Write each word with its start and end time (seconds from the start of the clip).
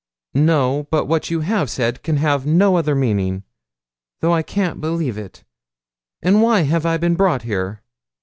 'No; 0.33 0.87
but 0.89 1.05
what 1.05 1.29
you 1.29 1.41
have 1.41 1.69
said 1.69 2.01
can 2.01 2.17
have 2.17 2.43
no 2.43 2.75
other 2.75 2.95
meaning, 2.95 3.43
though 4.19 4.33
I 4.33 4.41
can't 4.41 4.81
believe 4.81 5.15
it. 5.15 5.43
And 6.23 6.41
why 6.41 6.61
have 6.61 6.87
I 6.87 6.97
been 6.97 7.13
brought 7.13 7.43
here? 7.43 7.83